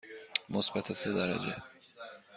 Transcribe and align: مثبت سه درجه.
مثبت 0.49 0.93
سه 0.93 1.13
درجه. 1.13 1.63